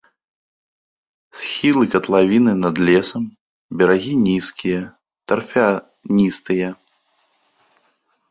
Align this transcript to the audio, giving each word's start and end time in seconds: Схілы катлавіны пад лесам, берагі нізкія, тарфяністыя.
Схілы 1.39 1.83
катлавіны 1.95 2.51
пад 2.63 2.75
лесам, 2.87 3.23
берагі 3.81 4.13
нізкія, 4.27 4.79
тарфяністыя. 5.33 6.69